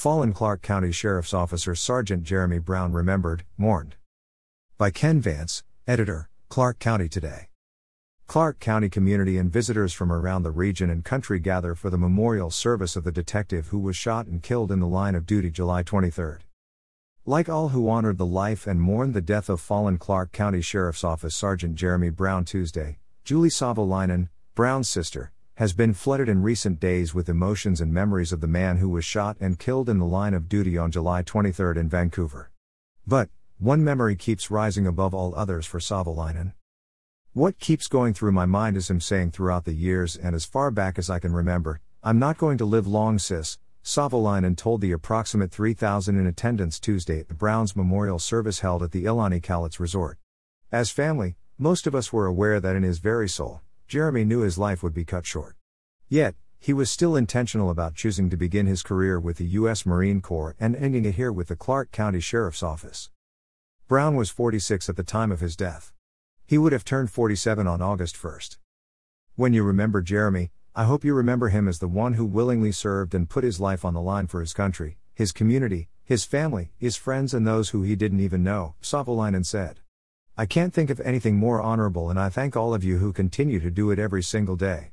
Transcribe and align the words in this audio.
Fallen 0.00 0.32
Clark 0.32 0.62
County 0.62 0.92
Sheriff's 0.92 1.34
Officer 1.34 1.74
Sergeant 1.74 2.22
Jeremy 2.22 2.58
Brown 2.58 2.94
remembered, 2.94 3.44
mourned. 3.58 3.96
By 4.78 4.90
Ken 4.90 5.20
Vance, 5.20 5.62
editor, 5.86 6.30
Clark 6.48 6.78
County 6.78 7.06
Today. 7.06 7.50
Clark 8.26 8.60
County 8.60 8.88
community 8.88 9.36
and 9.36 9.52
visitors 9.52 9.92
from 9.92 10.10
around 10.10 10.42
the 10.42 10.52
region 10.52 10.88
and 10.88 11.04
country 11.04 11.38
gather 11.38 11.74
for 11.74 11.90
the 11.90 11.98
memorial 11.98 12.50
service 12.50 12.96
of 12.96 13.04
the 13.04 13.12
detective 13.12 13.66
who 13.66 13.78
was 13.78 13.94
shot 13.94 14.24
and 14.24 14.42
killed 14.42 14.72
in 14.72 14.80
the 14.80 14.86
line 14.86 15.14
of 15.14 15.26
duty 15.26 15.50
July 15.50 15.82
23. 15.82 16.36
Like 17.26 17.50
all 17.50 17.68
who 17.68 17.90
honored 17.90 18.16
the 18.16 18.24
life 18.24 18.66
and 18.66 18.80
mourned 18.80 19.12
the 19.12 19.20
death 19.20 19.50
of 19.50 19.60
fallen 19.60 19.98
Clark 19.98 20.32
County 20.32 20.62
Sheriff's 20.62 21.04
Office 21.04 21.34
Sergeant 21.34 21.74
Jeremy 21.74 22.08
Brown 22.08 22.46
Tuesday, 22.46 22.96
Julie 23.22 23.50
Savolainen, 23.50 24.30
Brown's 24.54 24.88
sister, 24.88 25.30
has 25.60 25.74
been 25.74 25.92
flooded 25.92 26.26
in 26.26 26.40
recent 26.40 26.80
days 26.80 27.12
with 27.12 27.28
emotions 27.28 27.82
and 27.82 27.92
memories 27.92 28.32
of 28.32 28.40
the 28.40 28.46
man 28.46 28.78
who 28.78 28.88
was 28.88 29.04
shot 29.04 29.36
and 29.40 29.58
killed 29.58 29.90
in 29.90 29.98
the 29.98 30.06
line 30.06 30.32
of 30.32 30.48
duty 30.48 30.78
on 30.78 30.90
July 30.90 31.20
23 31.20 31.78
in 31.78 31.86
Vancouver. 31.86 32.50
But, 33.06 33.28
one 33.58 33.84
memory 33.84 34.16
keeps 34.16 34.50
rising 34.50 34.86
above 34.86 35.12
all 35.12 35.34
others 35.34 35.66
for 35.66 35.78
Savolainen. 35.78 36.54
What 37.34 37.58
keeps 37.58 37.88
going 37.88 38.14
through 38.14 38.32
my 38.32 38.46
mind 38.46 38.78
is 38.78 38.88
him 38.88 39.02
saying 39.02 39.32
throughout 39.32 39.66
the 39.66 39.74
years 39.74 40.16
and 40.16 40.34
as 40.34 40.46
far 40.46 40.70
back 40.70 40.98
as 40.98 41.10
I 41.10 41.18
can 41.18 41.34
remember, 41.34 41.82
I'm 42.02 42.18
not 42.18 42.38
going 42.38 42.56
to 42.56 42.64
live 42.64 42.86
long, 42.86 43.18
sis. 43.18 43.58
Savolainen 43.84 44.56
told 44.56 44.80
the 44.80 44.92
approximate 44.92 45.50
3,000 45.50 46.18
in 46.18 46.26
attendance 46.26 46.80
Tuesday 46.80 47.20
at 47.20 47.28
the 47.28 47.34
Browns 47.34 47.76
memorial 47.76 48.18
service 48.18 48.60
held 48.60 48.82
at 48.82 48.92
the 48.92 49.04
Ilani 49.04 49.42
Casino 49.42 49.68
Resort. 49.78 50.16
As 50.72 50.88
family, 50.88 51.36
most 51.58 51.86
of 51.86 51.94
us 51.94 52.14
were 52.14 52.24
aware 52.24 52.60
that 52.60 52.76
in 52.76 52.82
his 52.82 52.98
very 52.98 53.28
soul, 53.28 53.60
Jeremy 53.90 54.24
knew 54.24 54.42
his 54.42 54.56
life 54.56 54.84
would 54.84 54.94
be 54.94 55.04
cut 55.04 55.26
short. 55.26 55.56
Yet, 56.12 56.34
he 56.58 56.72
was 56.72 56.90
still 56.90 57.14
intentional 57.14 57.70
about 57.70 57.94
choosing 57.94 58.30
to 58.30 58.36
begin 58.36 58.66
his 58.66 58.82
career 58.82 59.20
with 59.20 59.36
the 59.36 59.46
U.S. 59.46 59.86
Marine 59.86 60.20
Corps 60.20 60.56
and 60.58 60.74
ending 60.74 61.04
it 61.04 61.14
here 61.14 61.30
with 61.30 61.46
the 61.46 61.54
Clark 61.54 61.92
County 61.92 62.18
Sheriff's 62.18 62.64
Office. 62.64 63.10
Brown 63.86 64.16
was 64.16 64.28
46 64.28 64.88
at 64.88 64.96
the 64.96 65.04
time 65.04 65.30
of 65.30 65.38
his 65.38 65.54
death. 65.54 65.92
He 66.44 66.58
would 66.58 66.72
have 66.72 66.84
turned 66.84 67.12
47 67.12 67.68
on 67.68 67.80
August 67.80 68.16
1st. 68.16 68.58
When 69.36 69.52
you 69.52 69.62
remember 69.62 70.02
Jeremy, 70.02 70.50
I 70.74 70.82
hope 70.82 71.04
you 71.04 71.14
remember 71.14 71.50
him 71.50 71.68
as 71.68 71.78
the 71.78 71.86
one 71.86 72.14
who 72.14 72.26
willingly 72.26 72.72
served 72.72 73.14
and 73.14 73.30
put 73.30 73.44
his 73.44 73.60
life 73.60 73.84
on 73.84 73.94
the 73.94 74.00
line 74.00 74.26
for 74.26 74.40
his 74.40 74.52
country, 74.52 74.98
his 75.14 75.30
community, 75.30 75.90
his 76.02 76.24
family, 76.24 76.72
his 76.76 76.96
friends, 76.96 77.32
and 77.32 77.46
those 77.46 77.68
who 77.68 77.82
he 77.82 77.94
didn't 77.94 78.18
even 78.18 78.42
know, 78.42 78.74
Savolainen 78.82 79.46
said. 79.46 79.78
I 80.36 80.46
can't 80.46 80.74
think 80.74 80.90
of 80.90 81.00
anything 81.02 81.36
more 81.36 81.62
honorable, 81.62 82.10
and 82.10 82.18
I 82.18 82.30
thank 82.30 82.56
all 82.56 82.74
of 82.74 82.82
you 82.82 82.98
who 82.98 83.12
continue 83.12 83.60
to 83.60 83.70
do 83.70 83.92
it 83.92 84.00
every 84.00 84.24
single 84.24 84.56
day. 84.56 84.90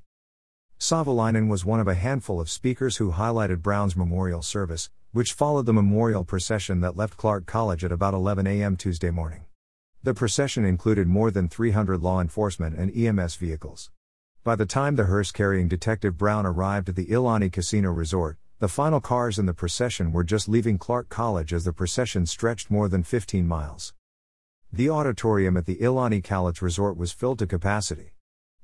Savolainen 0.79 1.47
was 1.47 1.65
one 1.65 1.79
of 1.79 1.87
a 1.87 1.95
handful 1.95 2.39
of 2.39 2.51
speakers 2.51 2.97
who 2.97 3.11
highlighted 3.11 3.63
Brown's 3.63 3.97
memorial 3.97 4.43
service, 4.43 4.91
which 5.11 5.33
followed 5.33 5.65
the 5.65 5.73
memorial 5.73 6.23
procession 6.23 6.81
that 6.81 6.95
left 6.95 7.17
Clark 7.17 7.47
College 7.47 7.83
at 7.83 7.91
about 7.91 8.13
11 8.13 8.45
a.m. 8.45 8.77
Tuesday 8.77 9.09
morning. 9.09 9.45
The 10.03 10.13
procession 10.13 10.65
included 10.65 11.07
more 11.07 11.31
than 11.31 11.49
300 11.49 12.03
law 12.03 12.21
enforcement 12.21 12.77
and 12.77 12.95
EMS 12.95 13.37
vehicles. 13.37 13.89
By 14.43 14.55
the 14.55 14.67
time 14.67 14.95
the 14.95 15.05
hearse 15.05 15.31
carrying 15.31 15.67
Detective 15.67 16.15
Brown 16.15 16.45
arrived 16.45 16.89
at 16.89 16.95
the 16.95 17.07
Ilani 17.07 17.51
Casino 17.51 17.89
Resort, 17.89 18.37
the 18.59 18.67
final 18.67 19.01
cars 19.01 19.39
in 19.39 19.47
the 19.47 19.55
procession 19.55 20.11
were 20.11 20.23
just 20.23 20.47
leaving 20.47 20.77
Clark 20.77 21.09
College 21.09 21.53
as 21.53 21.63
the 21.63 21.73
procession 21.73 22.27
stretched 22.27 22.69
more 22.69 22.87
than 22.87 23.01
15 23.01 23.47
miles. 23.47 23.95
The 24.71 24.91
auditorium 24.91 25.57
at 25.57 25.65
the 25.65 25.77
Ilani 25.77 26.23
Casino 26.23 26.53
Resort 26.61 26.97
was 26.97 27.11
filled 27.11 27.39
to 27.39 27.47
capacity. 27.47 28.11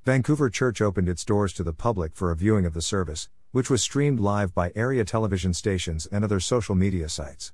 Vancouver 0.05 0.49
Church 0.49 0.81
opened 0.81 1.07
its 1.07 1.23
doors 1.23 1.53
to 1.53 1.63
the 1.63 1.71
public 1.71 2.13
for 2.13 2.29
a 2.29 2.35
viewing 2.35 2.65
of 2.65 2.73
the 2.73 2.81
service, 2.81 3.29
which 3.53 3.69
was 3.69 3.81
streamed 3.81 4.19
live 4.19 4.53
by 4.53 4.69
area 4.75 5.05
television 5.05 5.53
stations 5.53 6.05
and 6.07 6.25
other 6.25 6.41
social 6.41 6.75
media 6.75 7.07
sites. 7.07 7.53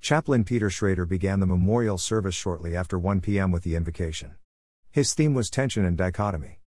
Chaplain 0.00 0.44
Peter 0.44 0.70
Schrader 0.70 1.04
began 1.04 1.40
the 1.40 1.46
memorial 1.46 1.98
service 1.98 2.36
shortly 2.36 2.76
after 2.76 2.96
1 2.96 3.20
p.m. 3.20 3.50
with 3.50 3.64
the 3.64 3.74
invocation. 3.74 4.36
His 4.92 5.14
theme 5.14 5.34
was 5.34 5.50
tension 5.50 5.84
and 5.84 5.96
dichotomy. 5.96 6.60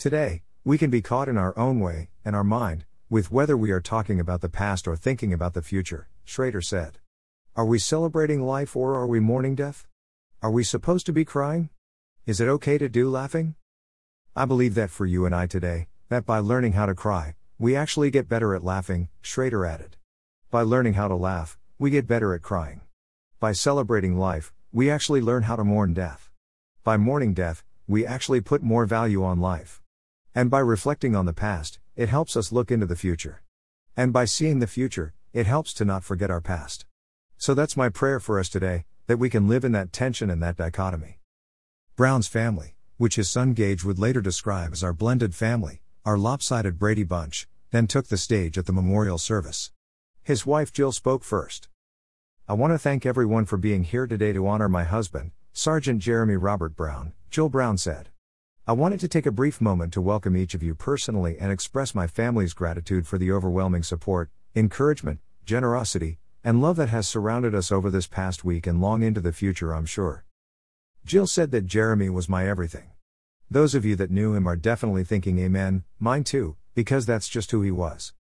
Today, 0.00 0.42
we 0.64 0.78
can 0.78 0.90
be 0.90 1.00
caught 1.00 1.28
in 1.28 1.38
our 1.38 1.56
own 1.56 1.78
way, 1.78 2.08
and 2.24 2.34
our 2.34 2.42
mind, 2.42 2.86
with 3.08 3.30
whether 3.30 3.56
we 3.56 3.70
are 3.70 3.80
talking 3.80 4.18
about 4.18 4.40
the 4.40 4.48
past 4.48 4.88
or 4.88 4.96
thinking 4.96 5.32
about 5.32 5.54
the 5.54 5.62
future, 5.62 6.08
Schrader 6.24 6.60
said. 6.60 6.98
Are 7.54 7.64
we 7.64 7.78
celebrating 7.78 8.42
life 8.42 8.74
or 8.74 8.94
are 8.96 9.06
we 9.06 9.20
mourning 9.20 9.54
death? 9.54 9.86
Are 10.42 10.50
we 10.50 10.64
supposed 10.64 11.06
to 11.06 11.12
be 11.12 11.24
crying? 11.24 11.70
Is 12.26 12.40
it 12.40 12.48
okay 12.48 12.78
to 12.78 12.88
do 12.88 13.08
laughing? 13.08 13.54
I 14.36 14.46
believe 14.46 14.74
that 14.74 14.90
for 14.90 15.06
you 15.06 15.26
and 15.26 15.34
I 15.34 15.46
today, 15.46 15.86
that 16.08 16.26
by 16.26 16.40
learning 16.40 16.72
how 16.72 16.86
to 16.86 16.94
cry, 16.94 17.36
we 17.56 17.76
actually 17.76 18.10
get 18.10 18.28
better 18.28 18.52
at 18.56 18.64
laughing, 18.64 19.08
Schrader 19.22 19.64
added. 19.64 19.96
By 20.50 20.62
learning 20.62 20.94
how 20.94 21.06
to 21.06 21.14
laugh, 21.14 21.56
we 21.78 21.90
get 21.90 22.08
better 22.08 22.34
at 22.34 22.42
crying. 22.42 22.80
By 23.38 23.52
celebrating 23.52 24.18
life, 24.18 24.52
we 24.72 24.90
actually 24.90 25.20
learn 25.20 25.44
how 25.44 25.54
to 25.54 25.62
mourn 25.62 25.94
death. 25.94 26.30
By 26.82 26.96
mourning 26.96 27.32
death, 27.32 27.62
we 27.86 28.04
actually 28.04 28.40
put 28.40 28.60
more 28.60 28.86
value 28.86 29.22
on 29.22 29.38
life. 29.38 29.80
And 30.34 30.50
by 30.50 30.58
reflecting 30.58 31.14
on 31.14 31.26
the 31.26 31.32
past, 31.32 31.78
it 31.94 32.08
helps 32.08 32.36
us 32.36 32.50
look 32.50 32.72
into 32.72 32.86
the 32.86 32.96
future. 32.96 33.44
And 33.96 34.12
by 34.12 34.24
seeing 34.24 34.58
the 34.58 34.66
future, 34.66 35.14
it 35.32 35.46
helps 35.46 35.72
to 35.74 35.84
not 35.84 36.02
forget 36.02 36.32
our 36.32 36.40
past. 36.40 36.86
So 37.36 37.54
that's 37.54 37.76
my 37.76 37.88
prayer 37.88 38.18
for 38.18 38.40
us 38.40 38.48
today, 38.48 38.84
that 39.06 39.18
we 39.18 39.30
can 39.30 39.46
live 39.46 39.64
in 39.64 39.70
that 39.72 39.92
tension 39.92 40.28
and 40.28 40.42
that 40.42 40.56
dichotomy. 40.56 41.20
Brown's 41.94 42.26
family, 42.26 42.74
which 42.96 43.16
his 43.16 43.28
son 43.28 43.52
Gage 43.52 43.84
would 43.84 43.98
later 43.98 44.20
describe 44.20 44.72
as 44.72 44.84
our 44.84 44.92
blended 44.92 45.34
family, 45.34 45.82
our 46.04 46.16
lopsided 46.16 46.78
Brady 46.78 47.02
Bunch, 47.02 47.48
then 47.70 47.86
took 47.86 48.06
the 48.06 48.16
stage 48.16 48.56
at 48.56 48.66
the 48.66 48.72
memorial 48.72 49.18
service. 49.18 49.72
His 50.22 50.46
wife 50.46 50.72
Jill 50.72 50.92
spoke 50.92 51.24
first. 51.24 51.68
I 52.48 52.52
want 52.52 52.72
to 52.72 52.78
thank 52.78 53.04
everyone 53.04 53.46
for 53.46 53.56
being 53.56 53.84
here 53.84 54.06
today 54.06 54.32
to 54.32 54.46
honor 54.46 54.68
my 54.68 54.84
husband, 54.84 55.32
Sergeant 55.52 56.00
Jeremy 56.00 56.36
Robert 56.36 56.76
Brown, 56.76 57.14
Jill 57.30 57.48
Brown 57.48 57.78
said. 57.78 58.10
I 58.66 58.72
wanted 58.72 59.00
to 59.00 59.08
take 59.08 59.26
a 59.26 59.32
brief 59.32 59.60
moment 59.60 59.92
to 59.94 60.00
welcome 60.00 60.36
each 60.36 60.54
of 60.54 60.62
you 60.62 60.74
personally 60.74 61.36
and 61.38 61.50
express 61.50 61.94
my 61.94 62.06
family's 62.06 62.54
gratitude 62.54 63.06
for 63.06 63.18
the 63.18 63.32
overwhelming 63.32 63.82
support, 63.82 64.30
encouragement, 64.54 65.20
generosity, 65.44 66.18
and 66.42 66.62
love 66.62 66.76
that 66.76 66.90
has 66.90 67.08
surrounded 67.08 67.54
us 67.54 67.72
over 67.72 67.90
this 67.90 68.06
past 68.06 68.44
week 68.44 68.66
and 68.66 68.80
long 68.80 69.02
into 69.02 69.20
the 69.20 69.32
future, 69.32 69.74
I'm 69.74 69.86
sure. 69.86 70.24
Jill 71.06 71.26
said 71.26 71.50
that 71.50 71.66
Jeremy 71.66 72.08
was 72.08 72.30
my 72.30 72.48
everything. 72.48 72.90
Those 73.50 73.74
of 73.74 73.84
you 73.84 73.94
that 73.96 74.10
knew 74.10 74.32
him 74.34 74.46
are 74.46 74.56
definitely 74.56 75.04
thinking 75.04 75.38
amen, 75.38 75.84
mine 75.98 76.24
too, 76.24 76.56
because 76.74 77.04
that's 77.04 77.28
just 77.28 77.50
who 77.50 77.60
he 77.60 77.70
was. 77.70 78.14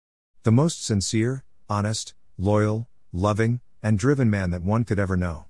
The 0.44 0.52
most 0.52 0.84
sincere, 0.84 1.44
honest, 1.70 2.16
loyal, 2.40 2.88
loving, 3.14 3.62
and 3.84 4.00
driven 4.00 4.32
man 4.32 4.50
that 4.50 4.64
one 4.64 4.84
could 4.84 4.98
ever 4.98 5.16
know. 5.16 5.46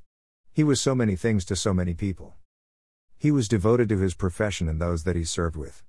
He 0.52 0.64
was 0.66 0.82
so 0.82 0.94
many 0.94 1.16
things 1.16 1.46
to 1.46 1.56
so 1.56 1.74
many 1.74 1.94
people. 1.94 2.36
He 3.18 3.32
was 3.32 3.48
devoted 3.48 3.88
to 3.90 4.00
his 4.00 4.14
profession 4.14 4.68
and 4.68 4.82
those 4.82 5.04
that 5.04 5.16
he 5.16 5.24
served 5.24 5.56
with. 5.56 5.84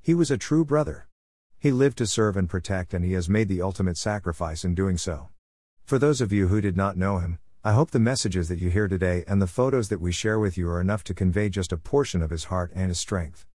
He 0.00 0.14
was 0.14 0.30
a 0.30 0.38
true 0.38 0.64
brother. 0.64 1.08
He 1.58 1.72
lived 1.72 1.98
to 1.98 2.06
serve 2.06 2.36
and 2.36 2.48
protect, 2.48 2.94
and 2.94 3.04
he 3.04 3.14
has 3.14 3.28
made 3.28 3.48
the 3.48 3.62
ultimate 3.62 3.96
sacrifice 3.96 4.64
in 4.64 4.76
doing 4.76 4.98
so. 4.98 5.30
For 5.84 5.98
those 5.98 6.20
of 6.20 6.32
you 6.32 6.48
who 6.48 6.60
did 6.60 6.76
not 6.76 6.96
know 6.96 7.18
him, 7.18 7.40
I 7.66 7.72
hope 7.72 7.92
the 7.92 7.98
messages 7.98 8.48
that 8.48 8.60
you 8.60 8.68
hear 8.68 8.88
today 8.88 9.24
and 9.26 9.40
the 9.40 9.46
photos 9.46 9.88
that 9.88 9.98
we 9.98 10.12
share 10.12 10.38
with 10.38 10.58
you 10.58 10.68
are 10.68 10.82
enough 10.82 11.02
to 11.04 11.14
convey 11.14 11.48
just 11.48 11.72
a 11.72 11.78
portion 11.78 12.20
of 12.20 12.28
his 12.28 12.44
heart 12.44 12.70
and 12.74 12.88
his 12.88 13.00
strength. 13.00 13.46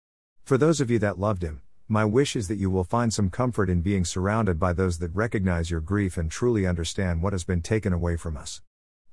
For 0.44 0.58
those 0.58 0.82
of 0.82 0.90
you 0.90 0.98
that 0.98 1.20
loved 1.20 1.44
him, 1.44 1.62
my 1.88 2.06
wish 2.06 2.36
is 2.36 2.48
that 2.48 2.58
you 2.58 2.72
will 2.72 2.84
find 2.84 3.14
some 3.14 3.30
comfort 3.30 3.70
in 3.70 3.82
being 3.82 4.04
surrounded 4.04 4.60
by 4.60 4.74
those 4.74 4.98
that 4.98 5.14
recognize 5.14 5.70
your 5.70 5.80
grief 5.80 6.18
and 6.18 6.32
truly 6.32 6.66
understand 6.66 7.22
what 7.22 7.34
has 7.34 7.44
been 7.44 7.62
taken 7.62 7.94
away 7.94 8.16
from 8.16 8.36
us. 8.36 8.64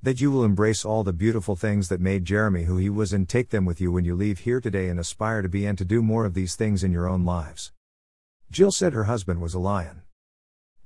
That 0.02 0.22
you 0.22 0.30
will 0.30 0.44
embrace 0.44 0.82
all 0.82 1.04
the 1.04 1.12
beautiful 1.12 1.56
things 1.56 1.90
that 1.90 2.00
made 2.00 2.24
Jeremy 2.24 2.64
who 2.64 2.78
he 2.78 2.88
was 2.88 3.12
and 3.12 3.28
take 3.28 3.50
them 3.50 3.66
with 3.66 3.82
you 3.82 3.92
when 3.92 4.06
you 4.06 4.14
leave 4.14 4.38
here 4.38 4.62
today 4.62 4.88
and 4.88 4.98
aspire 4.98 5.42
to 5.42 5.48
be 5.50 5.66
and 5.66 5.76
to 5.76 5.84
do 5.84 6.00
more 6.00 6.24
of 6.24 6.32
these 6.32 6.54
things 6.54 6.82
in 6.82 6.90
your 6.90 7.06
own 7.06 7.22
lives. 7.22 7.70
Jill 8.50 8.72
said 8.72 8.94
her 8.94 9.04
husband 9.04 9.42
was 9.42 9.52
a 9.52 9.58
lion. 9.58 10.00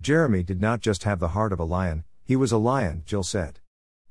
Jeremy 0.01 0.43
did 0.43 0.61
not 0.61 0.81
just 0.81 1.05
have 1.05 1.21
the 1.21 1.29
heart 1.29 1.53
of 1.53 1.61
a 1.61 1.65
lion, 1.65 2.03
he 2.25 2.35
was 2.35 2.51
a 2.51 2.59
lion, 2.59 3.05
Jill 3.07 3.23
said. 3.23 3.61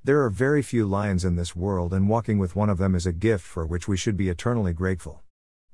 There 0.02 0.24
are 0.24 0.30
very 0.30 0.62
few 0.62 0.86
lions 0.86 1.26
in 1.26 1.36
this 1.36 1.58
world, 1.58 1.94
and 1.94 2.08
walking 2.08 2.40
with 2.40 2.56
one 2.56 2.70
of 2.70 2.78
them 2.78 2.96
is 2.96 3.06
a 3.06 3.12
gift 3.12 3.46
for 3.46 3.66
which 3.66 3.86
we 3.86 3.98
should 3.98 4.16
be 4.16 4.30
eternally 4.30 4.72
grateful. 4.72 5.24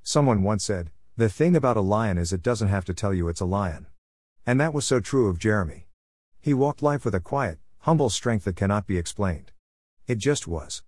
Someone 0.02 0.42
once 0.42 0.64
said, 0.64 0.90
the 1.16 1.30
thing 1.30 1.56
about 1.56 1.78
a 1.78 1.82
lion 1.82 2.18
is 2.18 2.34
it 2.34 2.42
doesn't 2.42 2.68
have 2.68 2.86
to 2.86 2.94
tell 2.94 3.14
you 3.14 3.28
it's 3.28 3.40
a 3.40 3.46
lion. 3.46 3.86
And 4.46 4.60
that 4.60 4.74
was 4.74 4.84
so 4.84 5.00
true 5.00 5.30
of 5.30 5.38
Jeremy. 5.38 5.86
He 6.42 6.56
walked 6.56 6.82
life 6.82 7.06
with 7.06 7.14
a 7.14 7.20
quiet, 7.20 7.60
humble 7.80 8.10
strength 8.10 8.46
that 8.46 8.56
cannot 8.56 8.88
be 8.88 8.98
explained. 8.98 9.52
It 10.08 10.18
just 10.18 10.48
was. 10.48 10.82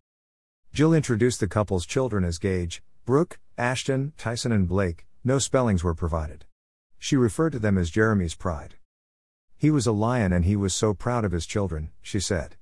Jill 0.74 0.94
introduced 0.94 1.40
the 1.40 1.48
couple's 1.48 1.86
children 1.86 2.24
as 2.24 2.40
Gage, 2.40 2.82
Brooke, 3.06 3.40
Ashton, 3.56 4.14
Tyson, 4.18 4.52
and 4.52 4.68
Blake, 4.68 5.06
no 5.24 5.38
spellings 5.38 5.84
were 5.84 5.96
provided. 5.96 6.46
She 6.98 7.16
referred 7.16 7.52
to 7.52 7.60
them 7.60 7.78
as 7.78 7.92
Jeremy's 7.92 8.36
pride. 8.36 8.76
He 9.56 9.70
was 9.70 9.86
a 9.86 9.92
lion 9.92 10.34
and 10.34 10.44
he 10.44 10.56
was 10.56 10.74
so 10.74 10.96
proud 10.96 11.24
of 11.24 11.32
his 11.32 11.46
children, 11.46 11.92
she 12.02 12.20
said. 12.20 12.58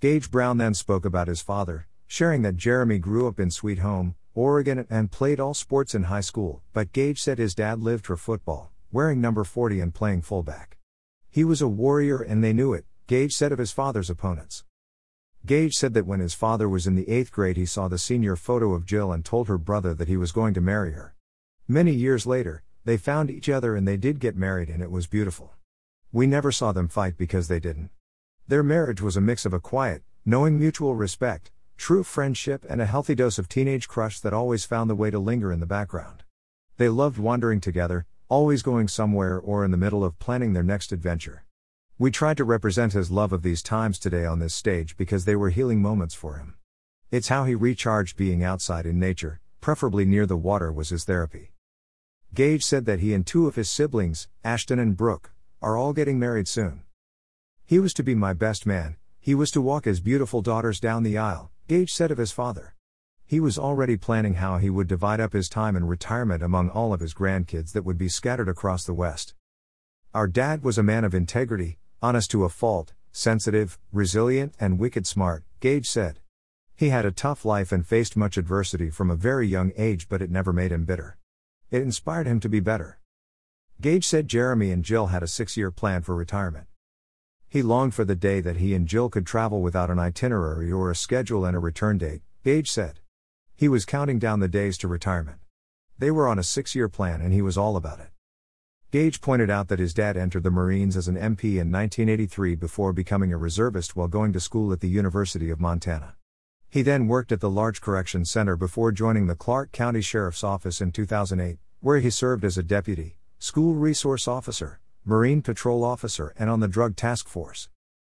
Gage 0.00 0.30
Brown 0.30 0.56
then 0.56 0.72
spoke 0.72 1.04
about 1.04 1.28
his 1.28 1.42
father, 1.42 1.86
sharing 2.06 2.40
that 2.40 2.56
Jeremy 2.56 2.98
grew 2.98 3.28
up 3.28 3.38
in 3.38 3.50
Sweet 3.50 3.80
Home, 3.80 4.14
Oregon 4.34 4.86
and 4.88 5.12
played 5.12 5.38
all 5.38 5.52
sports 5.52 5.94
in 5.94 6.04
high 6.04 6.22
school, 6.22 6.62
but 6.72 6.92
Gage 6.92 7.20
said 7.20 7.36
his 7.36 7.54
dad 7.54 7.82
lived 7.82 8.06
for 8.06 8.16
football, 8.16 8.72
wearing 8.90 9.20
number 9.20 9.44
40 9.44 9.78
and 9.78 9.92
playing 9.92 10.22
fullback. 10.22 10.78
He 11.28 11.44
was 11.44 11.60
a 11.60 11.68
warrior 11.68 12.16
and 12.16 12.42
they 12.42 12.54
knew 12.54 12.72
it, 12.72 12.86
Gage 13.08 13.34
said 13.34 13.52
of 13.52 13.58
his 13.58 13.72
father's 13.72 14.08
opponents. 14.08 14.64
Gage 15.44 15.74
said 15.74 15.92
that 15.92 16.06
when 16.06 16.20
his 16.20 16.32
father 16.32 16.66
was 16.66 16.86
in 16.86 16.94
the 16.94 17.10
eighth 17.10 17.30
grade, 17.30 17.58
he 17.58 17.66
saw 17.66 17.86
the 17.86 17.98
senior 17.98 18.36
photo 18.36 18.72
of 18.72 18.86
Jill 18.86 19.12
and 19.12 19.22
told 19.22 19.48
her 19.48 19.58
brother 19.58 19.92
that 19.92 20.08
he 20.08 20.16
was 20.16 20.32
going 20.32 20.54
to 20.54 20.62
marry 20.62 20.92
her. 20.92 21.14
Many 21.68 21.92
years 21.92 22.26
later, 22.26 22.62
they 22.86 22.96
found 22.96 23.30
each 23.30 23.50
other 23.50 23.76
and 23.76 23.86
they 23.86 23.98
did 23.98 24.18
get 24.18 24.34
married, 24.34 24.70
and 24.70 24.82
it 24.82 24.90
was 24.90 25.06
beautiful. 25.06 25.52
We 26.10 26.26
never 26.26 26.50
saw 26.50 26.72
them 26.72 26.88
fight 26.88 27.18
because 27.18 27.48
they 27.48 27.60
didn't. 27.60 27.90
Their 28.50 28.64
marriage 28.64 29.00
was 29.00 29.16
a 29.16 29.20
mix 29.20 29.46
of 29.46 29.52
a 29.52 29.60
quiet, 29.60 30.02
knowing 30.26 30.58
mutual 30.58 30.96
respect, 30.96 31.52
true 31.76 32.02
friendship, 32.02 32.66
and 32.68 32.80
a 32.80 32.84
healthy 32.84 33.14
dose 33.14 33.38
of 33.38 33.48
teenage 33.48 33.86
crush 33.86 34.18
that 34.18 34.32
always 34.32 34.64
found 34.64 34.90
the 34.90 34.96
way 34.96 35.08
to 35.08 35.20
linger 35.20 35.52
in 35.52 35.60
the 35.60 35.66
background. 35.66 36.24
They 36.76 36.88
loved 36.88 37.16
wandering 37.16 37.60
together, 37.60 38.06
always 38.28 38.62
going 38.62 38.88
somewhere 38.88 39.38
or 39.38 39.64
in 39.64 39.70
the 39.70 39.76
middle 39.76 40.02
of 40.02 40.18
planning 40.18 40.52
their 40.52 40.64
next 40.64 40.90
adventure. 40.90 41.44
We 41.96 42.10
tried 42.10 42.38
to 42.38 42.44
represent 42.44 42.92
his 42.92 43.08
love 43.08 43.32
of 43.32 43.42
these 43.42 43.62
times 43.62 44.00
today 44.00 44.26
on 44.26 44.40
this 44.40 44.52
stage 44.52 44.96
because 44.96 45.26
they 45.26 45.36
were 45.36 45.50
healing 45.50 45.80
moments 45.80 46.16
for 46.16 46.34
him. 46.38 46.56
It's 47.12 47.28
how 47.28 47.44
he 47.44 47.54
recharged 47.54 48.16
being 48.16 48.42
outside 48.42 48.84
in 48.84 48.98
nature, 48.98 49.38
preferably 49.60 50.04
near 50.04 50.26
the 50.26 50.36
water, 50.36 50.72
was 50.72 50.88
his 50.88 51.04
therapy. 51.04 51.52
Gage 52.34 52.64
said 52.64 52.84
that 52.86 52.98
he 52.98 53.14
and 53.14 53.24
two 53.24 53.46
of 53.46 53.54
his 53.54 53.70
siblings, 53.70 54.26
Ashton 54.42 54.80
and 54.80 54.96
Brooke, 54.96 55.30
are 55.62 55.76
all 55.76 55.92
getting 55.92 56.18
married 56.18 56.48
soon. 56.48 56.82
He 57.70 57.78
was 57.78 57.94
to 57.94 58.02
be 58.02 58.16
my 58.16 58.32
best 58.32 58.66
man, 58.66 58.96
he 59.20 59.32
was 59.32 59.52
to 59.52 59.60
walk 59.60 59.84
his 59.84 60.00
beautiful 60.00 60.42
daughters 60.42 60.80
down 60.80 61.04
the 61.04 61.16
aisle, 61.16 61.52
Gage 61.68 61.92
said 61.92 62.10
of 62.10 62.18
his 62.18 62.32
father. 62.32 62.74
He 63.24 63.38
was 63.38 63.60
already 63.60 63.96
planning 63.96 64.34
how 64.34 64.58
he 64.58 64.68
would 64.68 64.88
divide 64.88 65.20
up 65.20 65.34
his 65.34 65.48
time 65.48 65.76
in 65.76 65.86
retirement 65.86 66.42
among 66.42 66.70
all 66.70 66.92
of 66.92 66.98
his 66.98 67.14
grandkids 67.14 67.70
that 67.70 67.84
would 67.84 67.96
be 67.96 68.08
scattered 68.08 68.48
across 68.48 68.82
the 68.82 68.92
West. 68.92 69.34
Our 70.12 70.26
dad 70.26 70.64
was 70.64 70.78
a 70.78 70.82
man 70.82 71.04
of 71.04 71.14
integrity, 71.14 71.78
honest 72.02 72.32
to 72.32 72.42
a 72.42 72.48
fault, 72.48 72.92
sensitive, 73.12 73.78
resilient, 73.92 74.56
and 74.58 74.80
wicked 74.80 75.06
smart, 75.06 75.44
Gage 75.60 75.88
said. 75.88 76.18
He 76.74 76.88
had 76.88 77.06
a 77.06 77.12
tough 77.12 77.44
life 77.44 77.70
and 77.70 77.86
faced 77.86 78.16
much 78.16 78.36
adversity 78.36 78.90
from 78.90 79.12
a 79.12 79.14
very 79.14 79.46
young 79.46 79.70
age, 79.76 80.08
but 80.08 80.20
it 80.20 80.28
never 80.28 80.52
made 80.52 80.72
him 80.72 80.86
bitter. 80.86 81.18
It 81.70 81.82
inspired 81.82 82.26
him 82.26 82.40
to 82.40 82.48
be 82.48 82.58
better. 82.58 82.98
Gage 83.80 84.08
said 84.08 84.26
Jeremy 84.26 84.72
and 84.72 84.84
Jill 84.84 85.06
had 85.06 85.22
a 85.22 85.28
six 85.28 85.56
year 85.56 85.70
plan 85.70 86.02
for 86.02 86.16
retirement. 86.16 86.66
He 87.52 87.62
longed 87.62 87.94
for 87.94 88.04
the 88.04 88.14
day 88.14 88.40
that 88.42 88.58
he 88.58 88.74
and 88.76 88.86
Jill 88.86 89.08
could 89.08 89.26
travel 89.26 89.60
without 89.60 89.90
an 89.90 89.98
itinerary 89.98 90.70
or 90.70 90.88
a 90.88 90.94
schedule 90.94 91.44
and 91.44 91.56
a 91.56 91.58
return 91.58 91.98
date, 91.98 92.22
Gage 92.44 92.70
said. 92.70 93.00
He 93.56 93.66
was 93.66 93.84
counting 93.84 94.20
down 94.20 94.38
the 94.38 94.46
days 94.46 94.78
to 94.78 94.86
retirement. 94.86 95.38
They 95.98 96.12
were 96.12 96.28
on 96.28 96.38
a 96.38 96.44
six 96.44 96.76
year 96.76 96.88
plan 96.88 97.20
and 97.20 97.32
he 97.32 97.42
was 97.42 97.58
all 97.58 97.76
about 97.76 97.98
it. 97.98 98.10
Gage 98.92 99.20
pointed 99.20 99.50
out 99.50 99.66
that 99.66 99.80
his 99.80 99.92
dad 99.92 100.16
entered 100.16 100.44
the 100.44 100.52
Marines 100.52 100.96
as 100.96 101.08
an 101.08 101.16
MP 101.16 101.58
in 101.58 101.72
1983 101.72 102.54
before 102.54 102.92
becoming 102.92 103.32
a 103.32 103.36
reservist 103.36 103.96
while 103.96 104.06
going 104.06 104.32
to 104.32 104.38
school 104.38 104.72
at 104.72 104.78
the 104.78 104.88
University 104.88 105.50
of 105.50 105.58
Montana. 105.58 106.14
He 106.68 106.82
then 106.82 107.08
worked 107.08 107.32
at 107.32 107.40
the 107.40 107.50
Larch 107.50 107.80
Correction 107.80 108.24
Center 108.24 108.54
before 108.56 108.92
joining 108.92 109.26
the 109.26 109.34
Clark 109.34 109.72
County 109.72 110.02
Sheriff's 110.02 110.44
Office 110.44 110.80
in 110.80 110.92
2008, 110.92 111.58
where 111.80 111.98
he 111.98 112.10
served 112.10 112.44
as 112.44 112.56
a 112.56 112.62
deputy, 112.62 113.16
school 113.40 113.74
resource 113.74 114.28
officer, 114.28 114.78
Marine 115.06 115.40
patrol 115.40 115.82
officer, 115.82 116.34
and 116.38 116.50
on 116.50 116.60
the 116.60 116.68
Drug 116.68 116.94
Task 116.94 117.26
Force. 117.26 117.70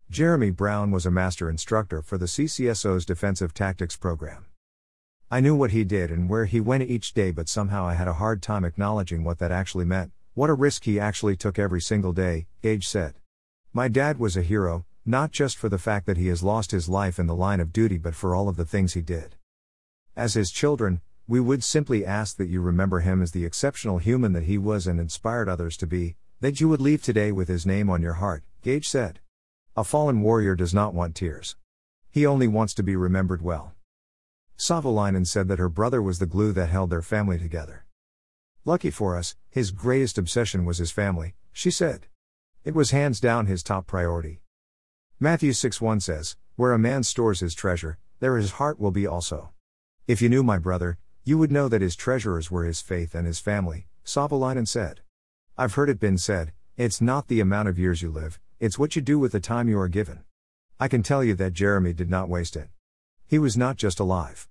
Jeremy 0.09 0.51
Brown 0.51 0.93
was 0.93 1.05
a 1.05 1.11
master 1.11 1.51
instructor 1.51 2.01
for 2.01 2.17
the 2.17 2.27
CCSO's 2.27 3.05
Defensive 3.05 3.53
Tactics 3.53 3.97
Program. 3.97 4.47
I 5.29 5.41
knew 5.41 5.57
what 5.57 5.73
he 5.73 5.83
did 5.83 6.13
and 6.13 6.31
where 6.31 6.45
he 6.45 6.61
went 6.61 6.85
each 6.85 7.13
day, 7.13 7.33
but 7.33 7.49
somehow 7.49 7.85
I 7.85 7.95
had 7.95 8.07
a 8.07 8.13
hard 8.13 8.41
time 8.41 8.65
acknowledging 8.65 9.25
what 9.25 9.41
that 9.41 9.51
actually 9.51 9.85
meant. 9.85 10.13
What 10.35 10.49
a 10.49 10.55
risk 10.55 10.85
he 10.85 11.01
actually 11.01 11.35
took 11.35 11.59
every 11.59 11.81
single 11.81 12.13
day, 12.13 12.47
Gage 12.63 12.87
said. 12.87 13.15
My 13.73 13.89
dad 13.89 14.21
was 14.21 14.37
a 14.37 14.43
hero, 14.43 14.85
not 15.05 15.33
just 15.33 15.57
for 15.57 15.69
the 15.69 15.79
fact 15.79 16.07
that 16.07 16.19
he 16.19 16.29
has 16.29 16.45
lost 16.45 16.71
his 16.71 16.89
life 16.89 17.19
in 17.19 17.27
the 17.27 17.35
line 17.35 17.59
of 17.59 17.73
duty, 17.73 17.99
but 17.99 18.15
for 18.15 18.33
all 18.33 18.49
of 18.49 18.57
the 18.57 18.65
things 18.65 18.95
he 18.95 19.03
did. 19.03 19.35
As 20.15 20.35
his 20.35 20.53
children, 20.53 21.01
we 21.27 21.41
would 21.41 21.65
simply 21.65 22.07
ask 22.07 22.37
that 22.37 22.49
you 22.49 22.61
remember 22.61 23.01
him 23.01 23.23
as 23.23 23.33
the 23.33 23.45
exceptional 23.45 23.99
human 23.99 24.35
that 24.35 24.45
he 24.45 24.57
was 24.57 24.87
and 24.87 25.01
inspired 25.01 25.49
others 25.49 25.77
to 25.79 25.87
be, 25.89 26.15
that 26.41 26.61
you 26.61 26.69
would 26.69 26.81
leave 26.81 27.03
today 27.03 27.33
with 27.33 27.49
his 27.49 27.65
name 27.65 27.89
on 27.89 28.03
your 28.03 28.15
heart, 28.15 28.45
Gage 28.63 28.89
said. 28.89 29.21
A 29.77 29.85
fallen 29.85 30.21
warrior 30.21 30.55
does 30.55 30.75
not 30.75 30.95
want 30.95 31.15
tears. 31.15 31.57
He 32.11 32.27
only 32.27 32.47
wants 32.47 32.75
to 32.75 32.83
be 32.83 32.97
remembered 32.97 33.43
well. 33.43 33.75
Savolainen 34.59 35.27
said 35.27 35.49
that 35.49 35.59
her 35.59 35.69
brother 35.69 36.03
was 36.03 36.19
the 36.19 36.27
glue 36.27 36.53
that 36.53 36.69
held 36.69 36.91
their 36.91 37.03
family 37.03 37.39
together. 37.39 37.85
Lucky 38.65 38.91
for 38.91 39.17
us, 39.17 39.37
his 39.49 39.71
greatest 39.71 40.19
obsession 40.19 40.65
was 40.65 40.79
his 40.79 40.91
family, 40.91 41.35
she 41.53 41.71
said. 41.71 42.07
It 42.65 42.75
was 42.75 42.91
hands 42.91 43.21
down 43.21 43.47
his 43.47 43.63
top 43.63 43.87
priority. 43.87 44.41
Matthew 45.21 45.53
6 45.53 45.81
1 45.81 46.01
says, 46.01 46.37
Where 46.57 46.73
a 46.73 46.79
man 46.79 47.03
stores 47.03 47.41
his 47.41 47.55
treasure, 47.55 47.99
there 48.21 48.37
his 48.37 48.53
heart 48.53 48.81
will 48.81 48.91
be 48.91 49.07
also. 49.07 49.51
If 50.07 50.21
you 50.21 50.29
knew 50.29 50.43
my 50.43 50.59
brother, 50.59 50.99
you 51.25 51.39
would 51.39 51.53
know 51.53 51.69
that 51.69 51.81
his 51.81 51.97
treasures 51.97 52.51
were 52.51 52.65
his 52.65 52.81
faith 52.81 53.15
and 53.15 53.27
his 53.27 53.41
family, 53.41 53.87
Savolainen 54.05 54.67
said. 54.69 55.01
I've 55.59 55.73
heard 55.73 55.89
it 55.89 55.99
been 55.99 56.19
said, 56.19 56.53
it's 56.77 57.01
not 57.01 57.29
the 57.29 57.41
amount 57.41 57.69
of 57.69 57.79
years 57.79 58.03
you 58.03 58.11
live, 58.11 58.39
it's 58.61 58.79
what 58.79 58.95
you 58.95 59.01
do 59.01 59.19
with 59.19 59.33
the 59.33 59.41
time 59.41 59.71
you 59.71 59.79
are 59.79 59.89
given. 59.89 60.23
I 60.79 60.87
can 60.87 61.03
tell 61.03 61.25
you 61.25 61.35
that 61.37 61.55
Jeremy 61.55 61.95
did 61.95 62.11
not 62.11 62.29
waste 62.29 62.57
it. 62.57 62.69
He 63.27 63.39
was 63.39 63.57
not 63.57 63.79
just 63.79 63.99
alive. 63.99 64.49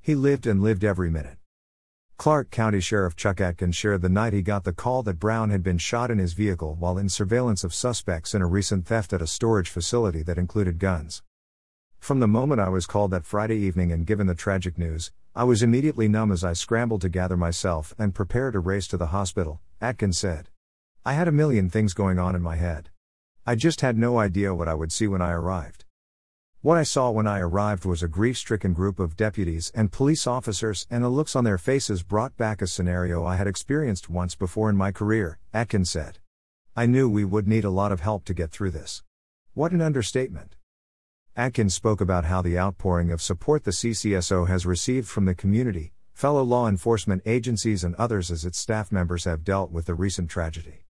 He 0.00 0.16
lived 0.16 0.48
and 0.48 0.60
lived 0.60 0.82
every 0.82 1.10
minute. 1.10 1.36
Clark 2.16 2.50
County 2.50 2.80
Sheriff 2.80 3.14
Chuck 3.14 3.40
Atkins 3.40 3.76
shared 3.76 4.02
the 4.02 4.08
night 4.08 4.32
he 4.32 4.42
got 4.42 4.64
the 4.64 4.72
call 4.72 5.04
that 5.04 5.20
Brown 5.20 5.50
had 5.50 5.62
been 5.62 5.78
shot 5.78 6.10
in 6.10 6.18
his 6.18 6.32
vehicle 6.32 6.74
while 6.74 6.98
in 6.98 7.08
surveillance 7.08 7.62
of 7.62 7.72
suspects 7.72 8.34
in 8.34 8.42
a 8.42 8.46
recent 8.48 8.84
theft 8.84 9.12
at 9.12 9.22
a 9.22 9.28
storage 9.28 9.68
facility 9.68 10.24
that 10.24 10.38
included 10.38 10.80
guns. 10.80 11.22
From 12.00 12.18
the 12.18 12.26
moment 12.26 12.60
I 12.60 12.68
was 12.68 12.84
called 12.84 13.12
that 13.12 13.24
Friday 13.24 13.58
evening 13.58 13.92
and 13.92 14.04
given 14.04 14.26
the 14.26 14.34
tragic 14.34 14.76
news, 14.76 15.12
I 15.36 15.44
was 15.44 15.62
immediately 15.62 16.08
numb 16.08 16.32
as 16.32 16.42
I 16.42 16.52
scrambled 16.52 17.02
to 17.02 17.08
gather 17.08 17.36
myself 17.36 17.94
and 17.96 18.12
prepare 18.12 18.50
to 18.50 18.58
race 18.58 18.88
to 18.88 18.96
the 18.96 19.06
hospital, 19.06 19.60
Atkins 19.80 20.18
said. 20.18 20.48
I 21.04 21.12
had 21.12 21.28
a 21.28 21.32
million 21.32 21.70
things 21.70 21.94
going 21.94 22.18
on 22.18 22.34
in 22.34 22.42
my 22.42 22.56
head. 22.56 22.90
I 23.46 23.54
just 23.54 23.80
had 23.80 23.96
no 23.96 24.18
idea 24.18 24.52
what 24.52 24.66
I 24.66 24.74
would 24.74 24.90
see 24.90 25.06
when 25.06 25.22
I 25.22 25.30
arrived. 25.30 25.84
What 26.62 26.76
I 26.76 26.82
saw 26.82 27.10
when 27.10 27.28
I 27.28 27.38
arrived 27.38 27.84
was 27.84 28.02
a 28.02 28.08
grief 28.08 28.36
stricken 28.36 28.72
group 28.72 28.98
of 28.98 29.16
deputies 29.16 29.70
and 29.76 29.92
police 29.92 30.26
officers, 30.26 30.84
and 30.90 31.04
the 31.04 31.08
looks 31.08 31.36
on 31.36 31.44
their 31.44 31.58
faces 31.58 32.02
brought 32.02 32.36
back 32.36 32.60
a 32.60 32.66
scenario 32.66 33.24
I 33.24 33.36
had 33.36 33.46
experienced 33.46 34.10
once 34.10 34.34
before 34.34 34.68
in 34.68 34.76
my 34.76 34.90
career, 34.90 35.38
Atkins 35.54 35.90
said. 35.90 36.18
I 36.74 36.86
knew 36.86 37.08
we 37.08 37.24
would 37.24 37.46
need 37.46 37.64
a 37.64 37.70
lot 37.70 37.92
of 37.92 38.00
help 38.00 38.24
to 38.24 38.34
get 38.34 38.50
through 38.50 38.72
this. 38.72 39.04
What 39.54 39.70
an 39.70 39.80
understatement. 39.80 40.56
Atkins 41.36 41.72
spoke 41.72 42.00
about 42.00 42.24
how 42.24 42.42
the 42.42 42.58
outpouring 42.58 43.12
of 43.12 43.22
support 43.22 43.62
the 43.62 43.70
CCSO 43.70 44.48
has 44.48 44.66
received 44.66 45.06
from 45.06 45.24
the 45.24 45.36
community, 45.36 45.92
fellow 46.18 46.42
law 46.42 46.66
enforcement 46.66 47.22
agencies, 47.26 47.84
and 47.84 47.94
others 47.94 48.28
as 48.28 48.44
its 48.44 48.58
staff 48.58 48.90
members 48.90 49.22
have 49.22 49.44
dealt 49.44 49.70
with 49.70 49.86
the 49.86 49.94
recent 49.94 50.28
tragedy. 50.28 50.84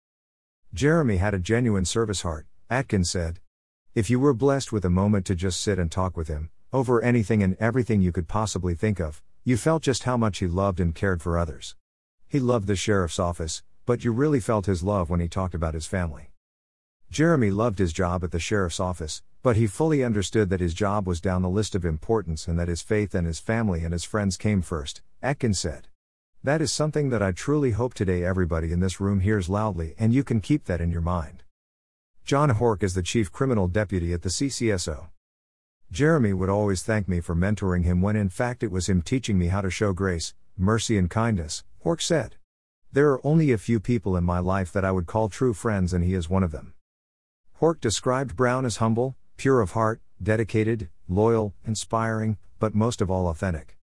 Jeremy 0.73 1.17
had 1.17 1.35
a 1.35 1.39
genuine 1.39 1.85
service 1.85 2.23
heart, 2.23 2.47
Atkins 2.67 3.11
said, 3.11 3.39
if 3.93 4.09
you 4.09 4.19
were 4.19 4.33
blessed 4.33 4.71
with 4.71 4.83
a 4.85 4.89
moment 4.89 5.27
to 5.27 5.35
just 5.35 5.61
sit 5.61 5.77
and 5.77 5.91
talk 5.91 6.17
with 6.17 6.29
him, 6.29 6.49
over 6.73 6.99
anything 7.03 7.43
and 7.43 7.55
everything 7.59 8.01
you 8.01 8.11
could 8.11 8.27
possibly 8.27 8.73
think 8.73 8.99
of, 8.99 9.21
you 9.43 9.55
felt 9.55 9.83
just 9.83 10.01
how 10.01 10.17
much 10.17 10.39
he 10.39 10.47
loved 10.47 10.79
and 10.79 10.95
cared 10.95 11.21
for 11.21 11.37
others. 11.37 11.75
He 12.27 12.39
loved 12.39 12.65
the 12.65 12.75
sheriff's 12.75 13.19
office, 13.19 13.61
but 13.85 14.03
you 14.03 14.11
really 14.11 14.39
felt 14.39 14.65
his 14.65 14.81
love 14.81 15.11
when 15.11 15.19
he 15.19 15.27
talked 15.27 15.53
about 15.53 15.75
his 15.75 15.85
family. 15.85 16.31
Jeremy 17.11 17.51
loved 17.51 17.77
his 17.77 17.93
job 17.93 18.23
at 18.23 18.31
the 18.31 18.39
sheriff's 18.39 18.79
office, 18.79 19.21
but 19.41 19.55
he 19.55 19.67
fully 19.67 20.03
understood 20.03 20.49
that 20.49 20.59
his 20.59 20.73
job 20.73 21.07
was 21.07 21.21
down 21.21 21.41
the 21.41 21.49
list 21.49 21.75
of 21.75 21.85
importance 21.85 22.47
and 22.47 22.59
that 22.59 22.67
his 22.67 22.81
faith 22.81 23.15
and 23.15 23.25
his 23.25 23.39
family 23.39 23.83
and 23.83 23.93
his 23.93 24.03
friends 24.03 24.35
came 24.35 24.61
first, 24.61 25.01
Atkins 25.21 25.59
said. 25.59 25.87
That 26.43 26.61
is 26.61 26.71
something 26.71 27.09
that 27.09 27.21
I 27.21 27.31
truly 27.31 27.71
hope 27.71 27.93
today 27.93 28.23
everybody 28.23 28.71
in 28.71 28.79
this 28.79 28.99
room 28.99 29.21
hears 29.21 29.49
loudly 29.49 29.95
and 29.97 30.13
you 30.13 30.23
can 30.23 30.41
keep 30.41 30.65
that 30.65 30.81
in 30.81 30.91
your 30.91 31.01
mind. 31.01 31.43
John 32.25 32.49
Horch 32.51 32.83
is 32.83 32.93
the 32.93 33.01
chief 33.01 33.31
criminal 33.31 33.67
deputy 33.67 34.13
at 34.13 34.21
the 34.21 34.29
CCSO. 34.29 35.07
Jeremy 35.91 36.33
would 36.33 36.49
always 36.49 36.83
thank 36.83 37.07
me 37.07 37.19
for 37.19 37.33
mentoring 37.33 37.83
him 37.83 38.01
when 38.01 38.15
in 38.15 38.29
fact 38.29 38.61
it 38.61 38.71
was 38.71 38.87
him 38.87 39.01
teaching 39.01 39.37
me 39.39 39.47
how 39.47 39.61
to 39.61 39.71
show 39.71 39.93
grace, 39.93 40.33
mercy, 40.57 40.97
and 40.97 41.09
kindness, 41.09 41.63
Horch 41.83 42.01
said. 42.01 42.35
There 42.91 43.11
are 43.11 43.25
only 43.25 43.51
a 43.51 43.57
few 43.57 43.79
people 43.79 44.17
in 44.17 44.23
my 44.23 44.39
life 44.39 44.71
that 44.73 44.85
I 44.85 44.91
would 44.91 45.07
call 45.07 45.29
true 45.29 45.53
friends, 45.53 45.93
and 45.93 46.03
he 46.03 46.13
is 46.13 46.29
one 46.29 46.43
of 46.43 46.51
them. 46.51 46.73
Horch 47.59 47.79
described 47.79 48.35
Brown 48.35 48.65
as 48.65 48.77
humble, 48.77 49.15
pure 49.39 49.61
of 49.61 49.71
heart, 49.71 50.01
dedicated, 50.21 50.89
loyal, 51.07 51.53
inspiring, 51.65 52.37
but 52.59 52.75
most 52.75 52.99
of 52.99 53.09
all 53.09 53.29
authentic. 53.29 53.77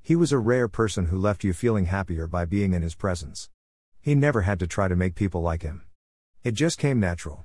He 0.00 0.16
was 0.16 0.32
a 0.32 0.38
rare 0.38 0.68
person 0.68 1.08
who 1.08 1.18
left 1.18 1.44
you 1.44 1.52
feeling 1.52 1.84
happier 1.84 2.26
by 2.26 2.46
being 2.46 2.72
in 2.72 2.80
his 2.80 2.94
presence. 2.94 3.50
He 4.00 4.14
never 4.14 4.40
had 4.40 4.58
to 4.60 4.66
try 4.66 4.88
to 4.88 4.96
make 4.96 5.14
people 5.14 5.42
like 5.42 5.60
him. 5.60 5.82
It 6.42 6.54
just 6.54 6.78
came 6.78 6.98
natural. 6.98 7.44